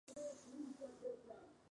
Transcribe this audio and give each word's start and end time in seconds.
Su 0.03 0.09
autor 0.09 0.31
es 0.33 0.43
alguien 0.45 0.73
que 0.73 0.83
debía 0.87 1.09
de 1.09 1.15
saber 1.15 1.31
árabe. 1.35 1.47